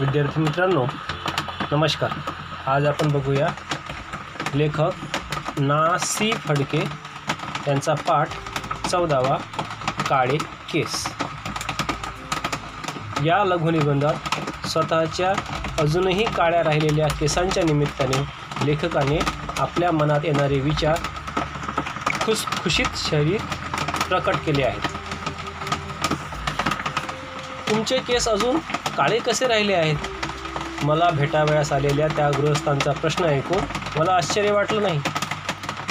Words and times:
विद्यार्थी 0.00 0.40
मित्रांनो 0.40 0.84
नमस्कार. 1.72 2.10
आज 2.66 2.86
आपण 2.86 3.10
बघूया 3.12 3.46
लेखक 4.54 5.58
ना 5.58 5.96
सी 5.98 6.30
फडके 6.32 6.82
यांचा 7.68 7.94
पाठ 8.08 8.28
चौदावा 8.88 9.36
काळे 10.08 10.36
केस. 10.72 11.06
या 13.24 13.42
लघुनिबंधात 13.44 14.66
स्वतःच्या 14.66 15.32
अजूनही 15.80 16.24
काळ्या 16.24 16.62
राहिलेल्या 16.64 17.08
केसांच्या 17.20 17.64
निमित्ताने 17.64 18.22
लेखकाने 18.66 19.18
आपल्या 19.58 19.92
मनात 19.92 20.20
येणारे 20.24 20.60
विचार 20.60 20.98
खुसखुशीत 22.20 22.96
शरीर 22.96 23.40
प्रकट 24.08 24.36
केले 24.46 24.62
आहेत. 24.62 24.88
तुमचे 27.70 27.98
केस 27.98 28.28
अजून 28.28 28.58
काळे 28.96 29.18
कसे 29.18 29.46
राहिले 29.46 29.74
आहेत? 29.74 29.96
मला 30.84 31.08
भेटावयास 31.10 31.72
आलेल्या 31.72 32.06
त्या 32.08 32.30
गृहस्थांचा 32.30 32.92
प्रश्न 32.92 33.24
ऐकून 33.24 33.64
मला 33.96 34.12
आश्चर्य 34.12 34.50
वाटलं 34.50 34.82
नाही. 34.82 35.00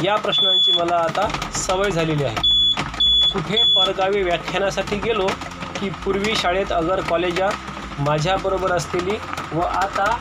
या 0.04 0.16
प्रश्नांची 0.16 0.72
मला 0.72 0.96
आता 0.96 1.28
सवय 1.52 1.92
झालेली 1.92 2.24
आहे. 2.24 2.36
कुठे 3.34 3.64
परगावी 3.64 4.22
व्याख्यानासाठी 4.24 4.96
गेलो 4.96 5.28
की 5.80 5.90
पूर्वी 5.90 6.36
शाळेत 6.36 6.72
अगर 6.72 7.02
कॉलेजात 7.02 8.02
माझ्याबरोबर 8.02 8.72
असलेली 8.72 9.18
व 9.54 9.62
आता 9.62 10.18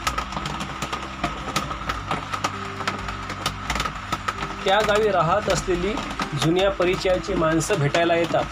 त्या 4.64 4.78
गावी 4.80 5.09
राहत 5.09 5.48
असलेली 5.48 5.92
जुन्या 6.45 6.70
परिचयाची 6.70 7.34
माणसं 7.34 7.75
भेटायला 7.78 8.14
येतात. 8.14 8.45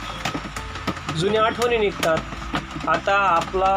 जुन्या 1.17 1.45
आठवणी 1.45 1.77
निघतात. 1.77 2.19
आता 2.89 3.17
आपला 3.17 3.77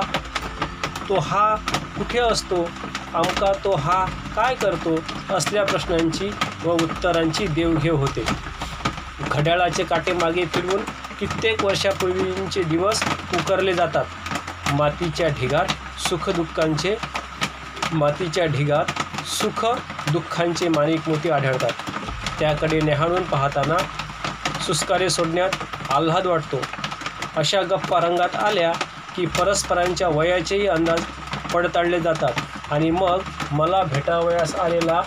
तो 1.10 1.20
हा 1.20 1.56
कुठे 1.98 2.20
असतो? 2.20 2.70
अमका 3.14 3.52
तो 3.64 3.76
हा 3.76 4.06
काय 4.36 4.56
करतो? 4.56 4.96
असल्या 5.36 5.64
प्रश्नांची 5.66 6.30
व 6.64 6.72
उत्तरांची 6.72 7.48
देवघेव 7.48 7.96
होते. 7.96 8.24
घड्याळाचे 9.32 9.84
काटे 9.84 10.14
मागे 10.14 10.46
फिरवून 10.46 10.82
कित्येक 11.20 11.64
वर्षापूर्वींचे 11.64 12.64
दिवस 12.64 13.04
उकरले 13.34 13.74
जातात. 13.74 14.06
मातीच्या 14.74 15.28
ढिगात 15.30 16.00
सुखदुःखांचे 16.00 16.96
मातीच्या 17.94 18.46
ढिगात 18.46 18.86
सुख 19.28 19.66
दुःखांचे 20.12 20.68
माणिक 20.68 21.10
मोती 21.10 21.30
आढळतात. 21.30 21.72
त्याकडे 22.40 22.82
नेहाळून 22.82 23.24
पाहताना 23.24 23.78
सुस्कारे 24.68 25.10
सोडण्यात 25.10 25.50
आल्हाद 25.90 26.26
वाटतो. 26.28 26.62
अशा 27.38 27.62
गप्पा 27.62 28.00
रंगात 28.00 28.36
आल्या 28.36 28.72
की 29.16 29.26
परस्परांच्या 29.26 30.08
वयाचेही 30.08 30.68
अंदाज 30.68 31.02
पडताळले 31.54 32.00
जातात. 32.00 32.34
आणि 32.72 32.90
मग 32.92 33.22
मला 33.52 33.84
भेटावयास 33.84 34.56
आलेला 34.56 35.02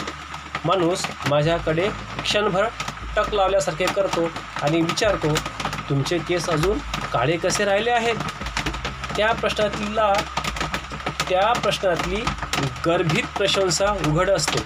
माणूस 0.65 1.07
माझ्याकडे 1.31 1.89
क्षणभर 2.23 2.65
टक 3.17 3.35
लावल्यासारखे 3.35 3.87
करतो 3.87 4.29
आणि 4.63 4.81
विचारतो 4.81 5.35
तुमचे 5.89 6.19
केस 6.19 6.49
अजून 6.51 6.79
काळे 7.13 7.37
कसे 7.37 7.65
राहिले 7.65 7.91
आहेत? 7.91 8.15
त्या 9.17 9.33
प्रश्नातला 9.33 10.13
त्या 11.29 11.53
प्रश्नातली 11.53 12.25
गर्भित 12.87 13.39
प्रशंसा 13.39 13.87
उघड 14.07 14.31
असते. 14.31 14.59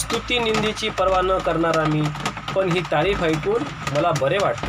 स्तुती 0.00 0.38
निंदेची 0.38 0.88
पर्वा 0.88 1.20
न 1.20 1.38
करणारा 1.38 1.84
मी 1.84 2.02
पण 2.54 2.72
ही 2.72 2.80
तारीफ 2.80 3.22
ऐकून 3.22 3.62
मला 3.94 4.10
बरे 4.20 4.38
वाटते. 4.42 4.65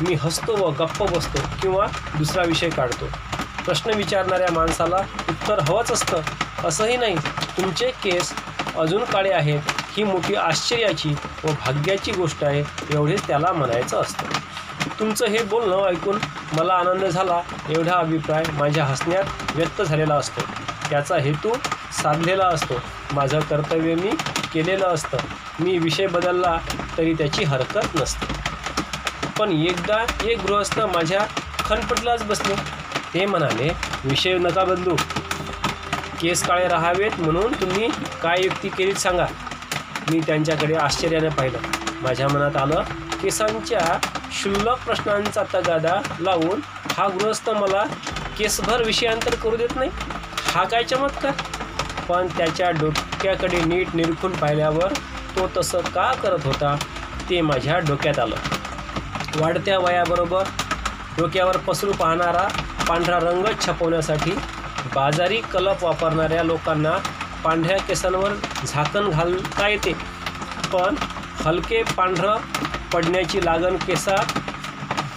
मी 0.00 0.14
हसतो 0.14 0.56
व 0.56 0.70
गप्प 0.70 1.02
बसतो 1.02 1.38
किंवा 1.62 1.86
दुसरा 2.18 2.42
विषय 2.42 2.68
काढतो. 2.68 3.06
प्रश्न 3.64 3.90
विचारणाऱ्या 3.90 4.52
माणसाला 4.52 4.96
उत्तर 5.28 5.58
हवंच 5.58 5.92
असतं. 5.92 6.20
असंही 6.64 6.96
नाही. 6.96 7.16
तुमचे 7.56 7.90
केस 7.90 8.32
अजून 8.78 9.04
काळे 9.04 9.32
आहेत. 9.32 9.60
ही 9.96 10.02
मोठी 10.04 10.34
आश्चर्याची 10.34 11.08
व 11.44 11.48
भाग्याची 11.48 12.12
गोष्ट 12.12 12.44
आहे 12.44 12.64
एवढेच 12.90 13.26
त्याला 13.26 13.52
म्हणायचं 13.52 14.00
असतं. 14.00 14.26
तुमचं 15.00 15.26
हे 15.26 15.42
बोलणं 15.42 15.84
ऐकून 15.86 16.18
मला 16.52 16.74
आनंद 16.74 17.04
झाला 17.04 17.40
एवढा 17.68 17.92
अभिप्राय 17.92 18.42
माझ्या 18.52 18.84
हसण्यात 18.84 19.24
व्यक्त 19.54 19.82
झालेला 19.82 20.14
असतो. 20.14 20.40
त्याचा 20.90 21.16
हेतू 21.16 21.52
साधलेला 22.02 22.44
असतो. 22.44 22.74
माझं 23.12 23.40
कर्तव्य 23.40 23.94
मी 23.94 24.10
केलेलं 24.52 24.86
असतं. 24.86 25.16
मी 25.60 25.78
विषय 25.78 26.06
बदलला 26.06 26.58
तरी 26.98 27.14
त्याची 27.14 27.44
हरकत 27.44 27.94
नसते. 27.94 28.39
पण 29.40 29.52
एकदा 29.52 30.06
एक 30.24 30.38
गृहस्थ 30.38 30.78
माझ्या 30.80 31.20
खनपटलाच 31.64 32.22
बसले. 32.22 32.54
ते 33.14 33.26
म्हणाले 33.26 33.68
विषय 34.04 34.38
नका 34.38 34.64
बदलू. 34.64 34.96
केस 36.20 36.42
काळे 36.42 36.68
राहावेत 36.68 37.20
म्हणून 37.20 37.52
तुम्ही 37.52 37.88
काय 38.22 38.42
युक्ती 38.44 38.68
केलीत 38.68 38.94
सांगा. 38.94 39.26
मी 40.10 40.20
त्यांच्याकडे 40.20 40.74
आश्चर्याने 40.74 41.28
पाहिलं. 41.28 41.58
माझ्या 42.02 42.28
मनात 42.28 42.56
आलं 42.56 42.82
केसांच्या 43.22 43.98
क्षुल्लक 44.28 44.84
प्रश्नांचा 44.84 45.42
तगादा 45.54 46.00
लावून 46.20 46.60
हा 46.96 47.08
गृहस्थ 47.08 47.50
मला 47.50 47.84
केसभर 48.38 48.82
विषयांतर 48.86 49.34
करू 49.34 49.56
देत 49.56 49.76
नाही? 49.76 49.90
हा 50.54 50.64
काय 50.64 50.84
चमत्कार? 50.84 51.32
पण 52.08 52.26
त्याच्या 52.26 52.70
डोक्याकडे 52.70 53.64
नीट 53.64 53.94
निरखून 53.94 54.32
पाहिल्यावर 54.32 54.92
तो 55.36 55.50
तसं 55.56 55.80
का 55.80 56.12
करत 56.12 56.46
होता 56.46 56.76
ते 57.30 57.40
माझ्या 57.40 57.78
डोक्यात 57.78 58.18
आलं. 58.18 58.59
वाढत्या 59.36 59.78
वयाबरोबर 59.78 60.44
डोक्यावर 61.18 61.56
पसरू 61.56 61.92
पाहणारा 61.92 62.48
पांढरा 62.88 63.18
रंग 63.18 63.44
छपवण्यासाठी 63.66 64.30
बाजारी 64.94 65.40
कलप 65.40 65.84
वापरणाऱ्या 65.84 66.42
लोकांना 66.42 66.90
पांढऱ्या 67.44 67.78
केसांवर 67.78 68.32
झाकण 68.66 69.10
घालता 69.10 69.68
येते. 69.68 69.92
पण 70.72 70.94
हलके 71.44 71.82
पांढरं 71.82 72.36
पडण्याची 72.92 73.44
लागण 73.44 73.76
केसात 73.76 74.38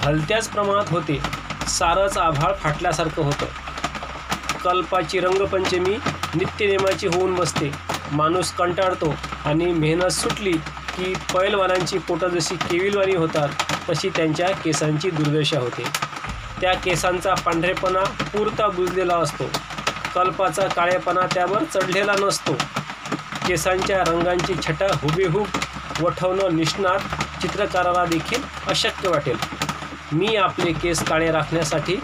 हलत्याच 0.06 0.50
प्रमाणात 0.50 0.86
होते. 0.90 1.22
सारंच 1.68 2.18
आभाळ 2.18 2.54
फाटल्यासारखं 2.54 3.22
होतं. 3.22 3.46
कल्पाची 4.64 5.20
रंगपंचमी 5.20 5.98
नित्यनेमाची 6.36 7.08
होऊन 7.08 7.36
बसते. 7.36 7.72
माणूस 8.12 8.52
कंटाळतो 8.52 9.16
आणि 9.46 9.66
मेहनत 9.66 10.12
सुटली 10.12 10.54
की 10.98 11.14
पैलवानांची 11.34 11.98
पोटं 11.98 12.28
जशी 12.28 12.56
केविलवाणी 12.56 13.16
होतात 13.16 13.50
तशी 13.90 14.10
त्यांच्या 14.10 14.50
केसांची 14.52 15.10
दुर्दशा 15.10 15.60
होते. 15.60 15.84
त्या 16.62 16.74
केसांचा 16.74 17.34
पांढरेपणा 17.34 18.04
पुरता 18.34 18.68
बुजलेला 18.68 19.16
असतो. 19.16 19.50
कल्पाचा 20.16 20.68
काळेपणा 20.68 21.26
त्यावर 21.34 21.64
चढलेला 21.64 22.14
नसतो. 22.20 22.54
केसांच्या 23.48 24.04
रंगांची 24.08 24.54
छटा 24.68 24.88
हुबेहूब 25.02 25.48
वठवणं 26.02 26.56
निष्णात 26.56 27.00
चित्रकाराला 27.42 28.06
देखील 28.06 28.42
अशक्य 28.68 29.10
वाटेल. 29.10 29.38
मी 30.12 30.36
आपले 30.36 30.72
केस 30.72 31.04
काळे 31.04 31.32
राखण्यासाठी 31.32 31.96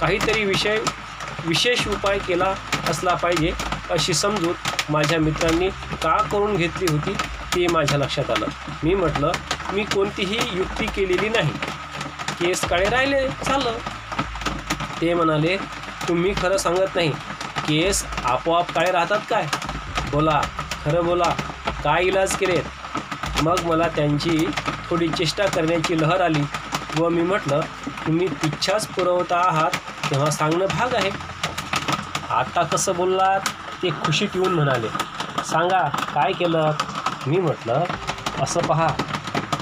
काहीतरी 0.00 0.44
विषय 0.44 0.78
विशेष 1.46 1.86
उपाय 1.88 2.18
केला 2.18 2.54
असला 2.90 3.14
पाहिजे 3.14 3.50
अशी 3.90 4.14
समजूत 4.14 4.90
माझ्या 4.90 5.18
मित्रांनी 5.20 5.68
का 6.02 6.16
करून 6.32 6.56
घेतली 6.56 6.86
होती? 6.90 7.14
ते 7.56 7.66
माझ्या 7.66 7.98
लक्षात 7.98 8.30
आलं. 8.30 8.46
मी 8.84 8.94
म्हटलं 8.94 9.32
मी 9.72 9.84
कोणतीही 9.84 10.38
युक्ती 10.58 10.86
केलेली 10.86 11.28
नाही. 11.28 11.52
केस 12.40 12.60
काळे 12.60 12.88
राहिले 12.88 13.28
झालं. 13.28 13.76
ते 15.00 15.14
म्हणाले 15.14 15.56
तुम्ही 16.08 16.32
खरं 16.36 16.56
सांगत 16.56 16.94
नाही. 16.94 17.10
केस 17.68 18.04
आपोआप 18.24 18.72
काळे 18.72 18.90
राहतात 18.92 19.20
काय? 19.30 19.46
बोला 20.10 20.40
खरं 20.84 21.04
बोला. 21.04 21.34
काय 21.84 22.04
इलाज 22.04 22.36
केलेत? 22.36 23.42
मग 23.42 23.60
मला 23.66 23.88
त्यांची 23.88 24.46
थोडी 24.90 25.08
चेष्टा 25.08 25.46
करण्याची 25.46 26.00
लहर 26.00 26.20
आली 26.20 26.42
व 26.98 27.08
मी 27.08 27.22
म्हटलं 27.22 27.60
तुम्ही 28.06 28.26
तिच्छाच 28.42 28.86
पुरवता 28.86 29.36
आहात 29.36 29.70
तेव्हा 30.10 30.30
सांगणं 30.30 30.66
भाग 30.66 30.94
आहे. 30.94 31.10
आता 32.30 32.62
कसं 32.62 32.96
बोललात? 32.96 33.40
ते 33.82 33.90
खुशीत 34.04 34.28
येऊन 34.34 34.54
म्हणाले 34.54 34.88
सांगा 35.44 35.82
काय 36.14 36.32
केलं? 36.32 36.70
मी 37.26 37.38
म्हटलं 37.38 37.84
असं 38.42 38.60
पहा 38.60 38.86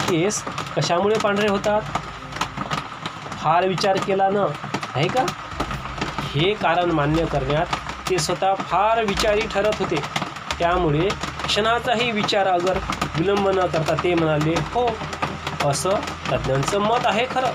केस 0.08 0.43
कशामुळे 0.76 1.19
पांढरे 1.19 1.49
होतात? 1.49 1.82
फार 3.40 3.66
विचार 3.66 3.96
केला 3.96 4.28
न 4.28 4.37
आहे 4.94 5.08
का? 5.08 5.25
हे 6.34 6.52
कारण 6.55 6.90
मान्य 6.90 7.25
करण्यात 7.26 7.66
ते 8.11 8.19
स्वतः 8.19 8.55
फार 8.55 9.02
विचारी 9.05 9.40
ठरत 9.40 9.78
होते. 9.78 9.96
त्यामुळे 10.58 11.08
क्षणाचाही 11.46 12.11
विचार 12.11 12.46
अगर 12.46 12.78
विलंब 13.16 13.49
न 13.49 13.66
करता 13.66 13.94
ते 14.02 14.14
म्हणाले 14.14 14.55
हो 14.75 14.88
असं 15.69 15.90
तज्ज्ञांचं 16.32 16.78
मत 16.78 17.06
आहे 17.06 17.26
खरं. 17.34 17.50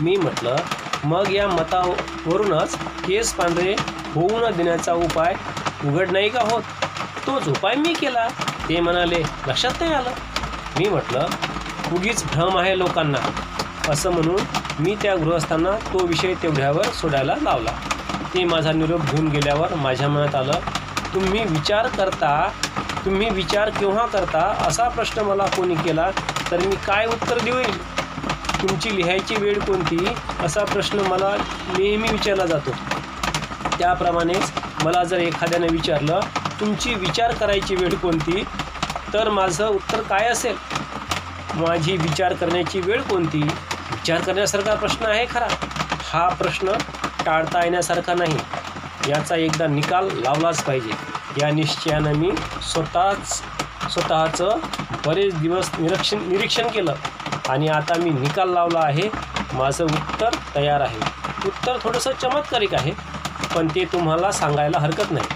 मी 0.00 0.16
म्हटलं 0.16 0.56
मग 1.04 1.30
या 1.32 1.48
मतावरूनच 1.48 2.76
केस 3.06 3.32
पांढरे 3.34 3.74
होऊ 4.14 4.38
न 4.38 4.50
देण्याचा 4.56 4.92
उपाय 4.92 5.34
उघड 5.84 6.10
नाही 6.10 6.28
का 6.28 6.40
होत? 6.40 6.62
तोच 7.26 7.48
उपाय 7.48 7.74
मी 7.74 7.92
केला. 7.94 8.28
ते 8.68 8.80
म्हणाले 8.80 9.22
लक्षात 9.48 9.80
नाही 9.80 9.92
आलं? 9.94 10.10
मी 10.78 10.88
म्हटलं 10.88 11.26
उगीच 11.92 12.24
भ्रम 12.24 12.56
आहे 12.58 12.78
लोकांना. 12.78 13.18
असं 13.90 14.10
म्हणून 14.10 14.42
मी 14.78 14.94
त्या 15.02 15.14
गृहस्थांना 15.16 15.70
तो 15.92 16.06
विषय 16.06 16.34
तेवढ्यावर 16.42 16.90
सोडायला 16.92 17.34
लावला. 17.42 17.70
ते 18.34 18.44
माझा 18.44 18.72
निरोप 18.72 19.00
घेऊन 19.00 19.28
गेल्यावर 19.28 19.74
माझ्या 19.74 20.08
मनात 20.08 20.34
आलं 20.34 20.60
तुम्ही 21.14 21.44
विचार 21.44 21.86
करता 21.86 22.48
तुम्ही 23.04 23.28
विचार 23.30 23.70
केव्हा 23.70 24.06
करता 24.06 24.40
असा 24.66 24.88
प्रश्न 24.88 25.20
मला 25.20 25.44
कोणी 25.46 25.74
केला 25.74 26.10
तर 26.50 26.66
मी 26.66 26.76
काय 26.86 27.06
उत्तर 27.06 27.38
देईल? 27.38 27.78
तुमची 28.62 28.96
लिहायची 28.96 29.36
वेळ 29.36 29.58
कोणती? 29.58 30.06
असा 30.44 30.64
प्रश्न 30.64 31.00
मला 31.00 31.34
नेहमी 31.78 32.08
विचारला 32.08 32.46
जातो. 32.46 32.70
त्याप्रमाणेच 33.78 34.52
मला 34.84 35.04
जर 35.04 35.18
एखाद्याने 35.18 35.66
विचारलं 35.70 36.20
तुमची 36.60 36.94
विचार 36.94 37.32
करायची 37.32 37.74
वेळ 37.76 37.94
कोणती? 37.94 38.44
तर 39.12 39.28
माझं 39.28 39.66
उत्तर 39.66 40.00
काय 40.02 40.28
असेल? 40.28 40.56
माझी 41.54 41.96
विचार 41.96 42.32
करण्याची 42.32 42.80
वेळ 42.80 43.02
कोणती? 43.02 43.42
विचार 43.90 44.20
करण्यासारखा 44.20 44.74
प्रश्न 44.74 45.06
आहे 45.06 45.26
खरा. 45.30 45.46
हा 46.12 46.28
प्रश्न 46.28 46.72
टाळता 47.26 47.62
येण्यासारखा 47.64 48.14
नाही. 48.14 48.36
याचा 49.08 49.36
एकदा 49.36 49.66
निकाल 49.66 50.08
लावलाच 50.14 50.62
पाहिजे. 50.62 50.90
या 51.40 51.50
निश्चयानं 51.50 52.12
मी 52.12 52.30
स्वतःच 52.62 53.42
स्वतःचं 53.92 54.58
बरेच 55.06 55.34
दिवस 55.34 55.70
निरीक्षण 55.78 56.28
निरीक्षण 56.28 56.68
केलं 56.68 56.94
आणि 57.48 57.68
आता 57.68 57.98
मी 57.98 58.10
निकाल 58.10 58.52
लावला 58.52 58.80
आहे. 58.80 59.08
माझं 59.54 59.84
उत्तर 59.84 60.34
तयार 60.54 60.80
आहे. 60.80 60.98
उत्तर 61.46 61.76
थोडंसं 61.82 62.12
चमत्कारिक 62.22 62.74
आहे 62.74 62.92
पण 63.54 63.68
ते 63.74 63.84
तुम्हाला 63.84 64.30
सांगायला 64.32 64.78
हरकत 64.78 65.12
नाही. 65.12 65.26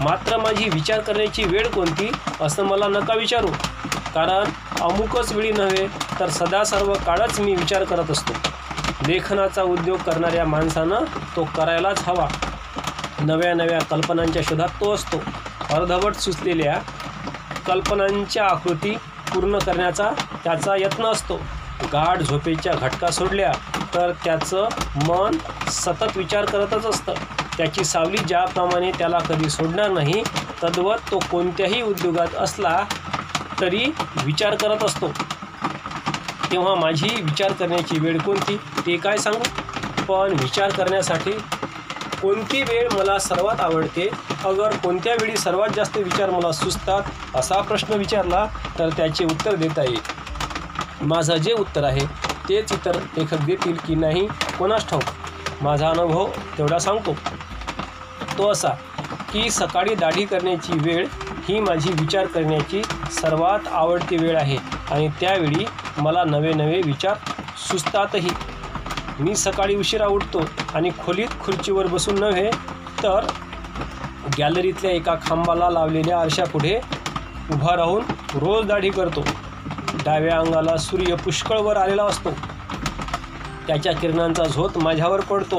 मात्र 0.00 0.36
माझी 0.36 0.68
विचार 0.68 1.00
करण्याची 1.00 1.44
वेळ 1.44 1.68
कोणती 1.68 2.10
असं 2.40 2.64
मला 2.64 2.88
नका 2.88 3.14
विचारू. 3.14 3.46
कारण 4.14 4.50
अमुकच 4.80 5.32
वेळी 5.32 5.52
नव्हे 5.52 5.86
तर 6.20 6.28
सदा 6.28 6.64
सर्व 6.64 6.94
काळच 6.94 7.40
मी 7.40 7.54
विचार 7.54 7.84
करत 7.84 8.10
असतो. 8.10 8.32
लेखनाचा 9.06 9.62
उद्योग 9.62 9.98
करणाऱ्या 9.98 10.44
माणसानं 10.44 11.04
तो 11.36 11.44
करायलाच 11.44 12.02
हवा. 12.08 12.28
नव्या 13.20 13.54
नव्या 13.54 13.78
कल्पनांच्या 13.80 14.42
शोधात 14.42 14.68
तो 14.68 14.94
असतो. 14.94 15.16
अर्धवट 15.70 16.14
सुचलेल्या 16.14 16.78
कल्पनांच्या 17.66 18.44
आकृती 18.44 18.96
पूर्ण 19.34 19.58
करण्याचा 19.58 20.10
त्याचा 20.44 20.76
यत्न 20.76 21.04
असतो. 21.04 21.36
गाढ 21.92 22.22
झोपेच्या 22.22 22.72
घटका 22.74 23.10
सोडल्या 23.10 23.52
तर 23.94 24.12
त्याचं 24.24 24.68
मन 25.06 25.36
सतत 25.70 26.16
विचार 26.16 26.44
करतच 26.44 26.86
असतं. 26.86 27.12
त्याची 27.58 27.84
सावली 27.84 28.16
ज्याप्रमाणे 28.18 28.90
त्याला 28.90 29.18
कधी 29.18 29.50
सोडणार 29.50 29.90
नाही 29.90 30.22
तद्वत 30.62 31.10
तो 31.10 31.18
कोणत्याही 31.30 31.82
उद्योगात 31.82 32.34
असला 32.34 32.84
तरी 33.60 33.84
विचार 34.24 34.54
करत 34.54 34.84
असतो. 34.84 35.08
तेव्हा 36.52 36.74
माझी 36.74 37.08
विचार 37.22 37.52
करण्याची 37.52 37.98
वेळ 37.98 38.18
कोणती? 38.18 38.56
ते 38.56 38.96
काय 38.96 39.18
सांगू? 39.18 39.38
पण 40.08 40.32
विचार 40.40 40.70
करण्यासाठी 40.70 41.32
कोणती 42.22 42.62
वेळ 42.62 42.88
मला 42.92 43.18
सर्वात 43.18 43.60
आवडते? 43.60 44.08
अगर 44.44 44.76
कोणत्या 44.76 45.14
वेळी 45.14 45.36
सर्वात 45.36 45.68
जास्त 45.76 45.98
विचार 45.98 46.30
मला 46.30 46.52
सुचतात 46.52 47.36
असा 47.36 47.60
प्रश्न 47.60 47.94
विचारला 47.94 48.46
तर 48.78 48.88
त्याचे 48.88 49.24
उत्तर 49.24 49.54
देता 49.54 49.82
येईल. 49.82 50.00
माझं 51.02 51.36
जे 51.36 51.52
उत्तर 51.52 51.84
आहे 51.84 52.06
तेच 52.48 52.72
इतर 52.72 52.96
लेखक 53.16 53.44
देतील 53.44 53.76
की 53.86 53.94
नाही 53.94 54.26
कोणास 54.58 54.88
ठाऊक? 54.88 55.02
माझा 55.62 55.88
अनुभव 55.88 56.28
तेवढा 56.58 56.78
सांगतो. 56.78 57.12
तो 58.38 58.50
असा 58.50 58.68
की 59.32 59.50
सकाळी 59.50 59.94
दाढी 59.94 60.24
करण्याची 60.24 60.78
वेळ 60.78 61.06
ही 61.48 61.58
माझी 61.60 61.90
विचार 61.92 62.26
करण्याची 62.26 62.82
सर्वात 63.12 63.66
आवडती 63.72 64.16
वेळ 64.16 64.36
आहे 64.36 64.56
आणि 64.90 65.08
त्यावेळी 65.20 65.64
मला 65.98 66.24
नवे 66.24 66.52
नवे 66.52 66.80
विचार 66.84 67.14
सुचतातही. 67.68 68.30
मी 69.20 69.34
सकाळी 69.36 69.76
उशिरा 69.76 70.06
उठतो 70.06 70.42
आणि 70.74 70.90
खोलीत 71.04 71.28
खुर्चीवर 71.40 71.86
बसून 71.86 72.18
नव्हे 72.20 72.50
तर 73.02 73.26
गॅलरीतल्या 74.38 74.90
एका 74.90 75.14
खांबाला 75.22 75.70
लावलेल्या 75.70 76.20
आरशापुढे 76.20 76.78
उभा 77.52 77.76
राहून 77.76 78.02
रोज 78.34 78.66
दाढी 78.66 78.90
करतो. 78.90 79.24
डाव्या 80.04 80.38
अंगाला 80.38 80.76
सूर्य 80.76 81.14
पुष्कळवर 81.14 81.76
आलेला 81.76 82.04
असतो. 82.04 82.30
त्याच्या 83.68 83.92
किरणांचा 83.92 84.44
झोत 84.44 84.78
माझ्यावर 84.78 85.20
पडतो. 85.20 85.58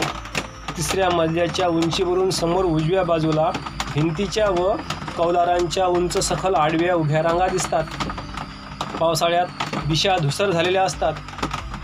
तिसऱ्या 0.77 1.09
मजल्याच्या 1.09 1.67
उंचीवरून 1.67 2.29
समोर 2.29 2.65
उजव्या 2.65 3.03
बाजूला 3.03 3.51
भिंतीच्या 3.93 4.49
व 4.49 4.75
कौलारांच्या 5.17 5.85
उंच 5.85 6.17
सखल 6.17 6.55
आडव्या 6.55 6.95
उभ्या 6.95 7.23
रांगा 7.23 7.47
दिसतात. 7.47 7.83
पावसाळ्यात 8.99 9.45
दिशा 9.87 10.17
धुसर 10.17 10.51
झालेल्या 10.51 10.83
असतात. 10.83 11.13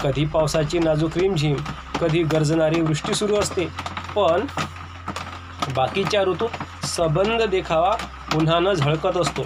कधी 0.03 0.25
पावसाची 0.25 0.79
नाजूक 0.79 1.17
रिमझिम 1.17 1.55
कधी 2.01 2.23
गरजणारी 2.23 2.81
वृष्टी 2.81 3.13
सुरू 3.13 3.35
असते. 3.35 3.65
पण 4.15 4.45
बाकीच्या 5.75 6.23
ऋतूत 6.23 6.85
सबंध 6.85 7.41
देखावा 7.41 7.93
उन्हानं 8.35 8.73
झळकत 8.73 9.17
असतो. 9.17 9.41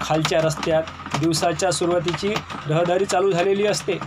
खालच्या 0.00 0.40
रस्त्यात 0.42 0.82
दिवसाच्या 1.20 1.70
सुरुवातीची 1.70 2.34
रहदारी 2.66 3.04
चालू 3.04 3.30
झालेली 3.30 3.66
असते. 3.66 3.98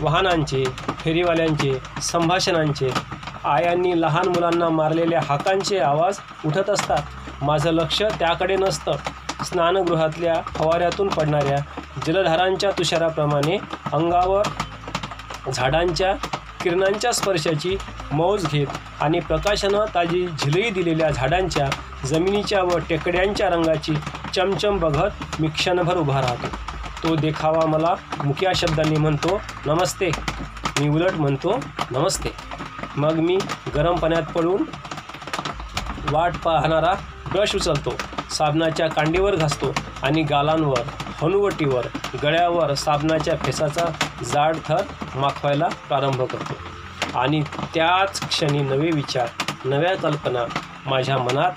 वाहनांचे 0.00 0.64
फेरीवाल्यांचे 1.04 1.72
संभाषणांचे 2.02 2.90
आयांनी 3.44 4.00
लहान 4.00 4.28
मुलांना 4.28 4.68
मारलेल्या 4.68 5.20
हाकांचे 5.28 5.78
आवाज 5.78 6.18
उठत 6.46 6.70
असतात. 6.70 7.02
माझं 7.42 7.70
लक्ष 7.70 8.02
त्याकडे 8.18 8.56
नसतं. 8.56 8.92
स्नानगृहातल्या 9.44 10.34
फवाऱ्यातून 10.46 11.08
पडणाऱ्या 11.08 11.58
जलधारांच्या 12.06 12.70
तुषाराप्रमाणे 12.70 13.56
अंगावर 13.92 14.48
झाडांच्या 15.52 16.12
किरणांच्या 16.62 17.12
स्पर्शाची 17.12 17.76
मौज 18.12 18.46
घेत 18.46 18.66
आणि 19.00 19.20
प्रकाशानं 19.20 19.84
ताजी 19.94 20.26
झिलई 20.26 20.70
दिलेल्या 20.70 21.10
झाडांच्या 21.10 21.68
जमिनीच्या 22.06 22.62
व 22.62 22.78
टेकड्यांच्या 22.88 23.48
रंगाची 23.50 23.94
चमचम 24.34 24.78
बघत 24.78 25.40
मी 25.40 25.48
क्षणभर 25.48 25.96
उभा 25.96 26.20
राहतो. 26.20 26.56
तो 27.02 27.14
देखावा 27.16 27.66
मला 27.66 27.94
मुख्या 28.24 28.52
शब्दांनी 28.54 28.96
म्हणतो 28.96 29.40
नमस्ते. 29.66 30.10
मी 30.80 30.88
उलट 30.88 31.14
म्हणतो 31.14 31.58
नमस्ते. 31.90 32.30
मग 32.96 33.14
मी 33.14 33.36
गरम 33.74 33.96
पाण्यात 33.96 34.30
पडून 34.34 34.62
वाट 36.10 36.36
पाहणारा 36.44 36.92
ब्रश 37.32 37.54
उचलतो. 37.54 37.94
साबणाच्या 38.30 38.88
कांडीवर 38.88 39.34
घासतो 39.36 39.72
आणि 40.02 40.22
गालांवर 40.22 40.80
हनुवटीवर 41.22 41.86
गळ्यावर 42.22 42.72
साबणाच्या 42.74 43.34
फेसाचा 43.36 43.84
जाड 44.24 44.56
थर 44.68 44.82
माखवायला 45.14 45.68
प्रारंभ 45.88 46.22
करतो. 46.22 46.54
आणि 47.18 47.40
त्याच 47.74 48.20
क्षणी 48.28 48.62
नवे 48.62 48.90
विचार 48.94 49.28
नव्या 49.64 49.94
कल्पना 49.96 50.44
माझ्या 50.86 51.18
मनात 51.18 51.52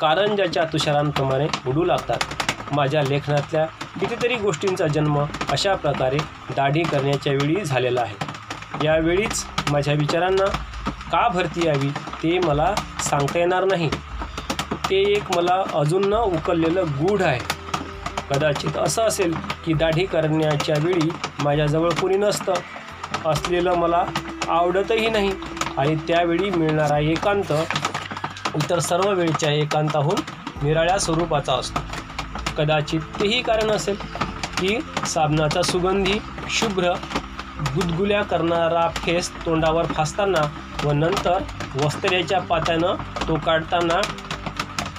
कारंजाच्या 0.00 0.64
तुषारांप्रमाणे 0.64 1.46
उडू 1.66 1.84
लागतात. 1.84 2.72
माझ्या 2.72 3.02
लेखनातल्या 3.02 3.64
कितीतरी 4.00 4.34
गोष्टींचा 4.34 4.86
जन्म 4.86 5.24
अशा 5.50 5.74
प्रकारे 5.74 6.18
दाढी 6.56 6.82
करण्याच्या 6.82 7.32
वेळी 7.32 7.64
झालेला 7.64 8.00
आहे. 8.00 8.29
यावेळीच 8.84 9.44
माझ्या 9.70 9.94
विचारांना 9.94 10.44
का 11.12 11.28
भरती 11.28 11.66
यावी 11.66 11.88
ते 12.22 12.38
मला 12.38 12.74
सांगता 13.04 13.38
येणार 13.38 13.64
नाही. 13.64 13.90
ते 14.90 15.00
एक 15.12 15.36
मला 15.36 15.62
अजून 15.74 16.08
न 16.08 16.14
उकललेलं 16.14 16.84
गूढ 17.00 17.22
आहे. 17.22 17.38
कदाचित 18.30 18.76
असं 18.76 19.02
असेल 19.02 19.32
की 19.64 19.72
दाढी 19.72 20.04
करण्याच्या 20.04 20.74
वेळी 20.82 21.08
माझ्याजवळ 21.44 21.90
कोणी 21.90 22.16
नसतं. 22.16 22.54
असलेलं 23.26 23.74
मला 23.74 24.04
आवडतही 24.48 25.08
नाही 25.10 25.32
आणि 25.78 25.94
त्यावेळी 26.08 26.50
मिळणारा 26.50 26.98
एकांत 26.98 27.52
इतर 28.56 28.78
सर्व 28.78 29.12
वेळच्या 29.12 29.50
एकांताहून 29.52 30.20
निराळ्या 30.62 30.98
स्वरूपाचा 30.98 31.52
असतो. 31.52 31.80
कदाचित 32.58 33.00
तेही 33.20 33.42
कारण 33.42 33.70
असेल 33.70 33.96
की 34.58 34.78
साबणाचा 35.06 35.62
सुगंधी 35.62 36.18
शुभ्र 36.50 36.92
गुदगुल्या 37.60 38.22
करणारा 38.22 38.88
फेस 38.96 39.30
तोंडावर 39.44 39.86
फासताना 39.86 40.40
व 40.84 40.92
नंतर 40.92 41.42
वस्त्र्याच्या 41.82 42.40
पात्यानं 42.40 42.94
तो 43.28 43.34
काढताना 43.36 44.00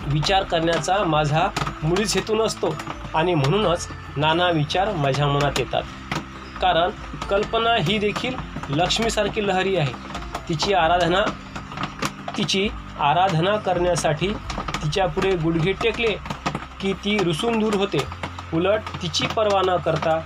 विचार 0.07 0.43
करण्याचा 0.43 1.03
माझा 1.03 1.47
मुळीच 1.83 2.15
हेतू 2.15 2.35
नसतो 2.35 2.75
आणि 3.15 3.33
म्हणूनच 3.33 3.87
नाना 4.17 4.49
विचार 4.49 4.91
माझ्या 4.95 5.27
मनात 5.27 5.59
येतात. 5.59 5.83
कारण 6.61 6.89
कल्पना 7.29 7.75
ही 7.79 7.97
देखील 7.99 8.35
लक्ष्मीसारखी 8.69 9.47
लहरी 9.47 9.75
आहे. 9.75 9.93
तिची 10.49 10.73
आराधना 10.73 11.23
तिची 12.37 12.67
आराधना 12.99 13.55
करण्यासाठी 13.57 14.33
तिच्यापुढे 14.83 15.35
गुडघे 15.35 15.71
टेकले 15.83 16.15
की 16.81 16.93
ती 16.93 17.17
रुसून 17.23 17.59
दूर 17.59 17.73
होते. 17.73 18.05
उलट 18.53 18.79
तिची 19.01 19.27
पर्वा 19.27 19.61
न 19.65 19.75
करता 19.77 20.17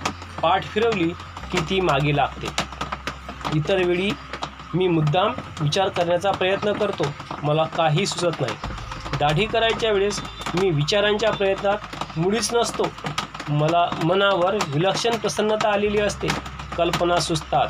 पाठ 0.42 0.64
फिरवली 0.64 1.12
किती 1.52 1.80
मागे 1.82 2.16
लागते? 2.16 2.48
इतर 3.56 3.84
वेळी 3.84 4.12
मी 4.74 4.88
मुद्दाम 4.88 5.34
विचार 5.62 5.90
करण्याचा 5.90 6.32
प्रयत्न 6.32 6.74
करतो. 6.74 7.04
मला 7.44 7.64
काही 7.64 8.06
सुचत 8.06 8.42
नाही. 8.42 8.56
दाढी 9.20 9.46
करायच्या 9.46 9.92
वेळेस 9.92 10.22
मी 10.62 10.70
विचारांच्या 10.70 11.32
प्रयत्नात 11.32 12.20
मुळीच 12.20 12.54
नसतो. 12.54 12.84
मला 13.50 13.88
मनावर 14.04 14.56
विलक्षण 14.68 15.18
प्रसन्नता 15.18 15.72
आलेली 15.72 16.00
असते. 16.00 16.28
कल्पना 16.78 17.20
सुचतात. 17.20 17.68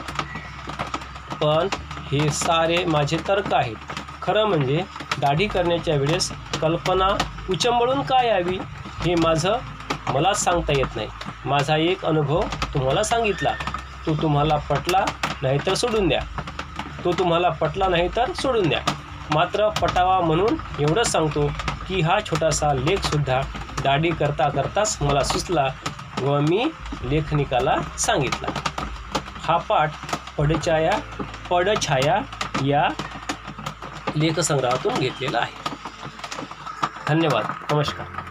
पण 1.44 1.68
हे 2.12 2.30
सारे 2.30 2.86
माझे 2.86 3.18
तर्क 3.28 3.54
आहेत. 3.54 3.76
खरं 4.22 4.46
म्हणजे 4.46 4.84
दाढी 5.20 5.48
करण्याच्या 5.48 5.96
वेळेस 5.96 6.32
कल्पना 6.62 7.08
उचंबळून 7.50 8.02
काय 8.02 8.28
यावी 8.28 8.58
हे 9.06 9.16
माझं 9.16 9.58
मलाच 10.14 10.44
सांगता 10.44 10.74
येत 10.78 10.96
नाही. 10.96 11.08
माझा 11.46 11.76
एक 11.78 12.06
अनुभव 12.06 12.42
तुम्हाला 12.74 13.04
सांगितला. 13.04 13.54
तो 14.06 14.16
तुम्हाला 14.22 14.56
पटला 14.56 15.06
नाही 15.42 15.60
तर 15.66 15.74
सोडून 15.74 16.08
द्या. 16.08 16.20
तो 17.06 17.12
तुम्हाला 17.12 17.50
पटला 17.50 17.88
नाही 17.88 18.10
तर 18.16 18.34
सोडून 18.34 18.70
द्या. 18.70 18.80
मात्र 19.34 19.70
पटावा 19.70 20.20
म्हणून 20.20 20.56
एवढंच 20.80 21.08
सांगतो 21.08 21.48
की 21.88 22.02
हा 22.02 22.20
छोटासा 22.20 22.74
लेखसुद्धा 22.74 23.42
दाढी 23.84 24.10
करता 24.10 24.50
करताच 24.50 24.98
मला 25.02 25.24
सुचला 25.24 25.68
व 26.22 26.40
मी 26.40 26.72
लेखनिकाला 27.04 27.76
सांगितला. 27.98 28.48
हा 29.44 29.58
पाठ 29.58 29.92
पडछाया 30.38 31.00
पडछाया 31.50 32.20
या 32.66 32.88
लेखसंग्रहातून 34.16 34.94
घेतलेला 34.94 35.38
आहे. 35.38 35.64
धन्यवाद. 37.08 37.46
नमस्कार. 37.72 38.25